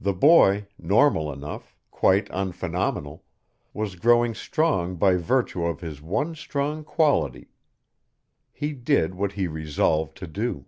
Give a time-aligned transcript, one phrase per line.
[0.00, 3.22] The boy, normal enough, quite unphenomenal,
[3.74, 7.50] was growing strong by virtue of his one strong quality:
[8.50, 10.64] he did what he resolved to do.